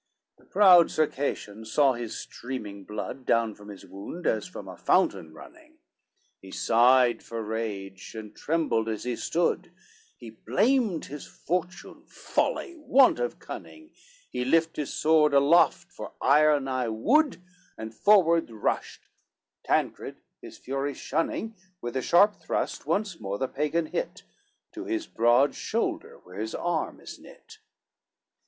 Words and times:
XLIV 0.01 0.39
The 0.39 0.49
proud 0.51 0.89
Circassian 0.89 1.63
saw 1.63 1.93
his 1.93 2.17
streaming 2.17 2.85
blood, 2.85 3.23
Down 3.23 3.53
from 3.53 3.67
his 3.67 3.85
wound, 3.85 4.25
as 4.25 4.47
from 4.47 4.67
a 4.67 4.75
fountain, 4.75 5.31
running, 5.31 5.77
He 6.41 6.49
sighed 6.49 7.21
for 7.21 7.43
rage, 7.43 8.15
and 8.15 8.35
trembled 8.35 8.89
as 8.89 9.03
he 9.03 9.15
stood, 9.15 9.71
He 10.17 10.31
blamed 10.31 11.05
his 11.05 11.27
fortune, 11.27 12.01
folly, 12.07 12.73
want 12.77 13.19
of 13.19 13.37
cunning; 13.37 13.91
He 14.27 14.43
lift 14.43 14.75
his 14.75 14.91
sword 14.91 15.35
aloft, 15.35 15.91
for 15.91 16.13
ire 16.19 16.59
nigh 16.59 16.89
wood, 16.89 17.39
And 17.77 17.93
forward 17.93 18.49
rushed: 18.49 19.03
Tancred 19.63 20.15
his 20.41 20.57
fury 20.57 20.95
shunning, 20.95 21.53
With 21.79 21.95
a 21.95 22.01
sharp 22.01 22.37
thrust 22.37 22.87
once 22.87 23.19
more 23.19 23.37
the 23.37 23.47
Pagan 23.47 23.85
hit, 23.85 24.23
To 24.71 24.85
his 24.85 25.05
broad 25.05 25.53
shoulder 25.53 26.19
where 26.23 26.39
his 26.39 26.55
arm 26.55 26.99
is 26.99 27.19
knit. 27.19 27.59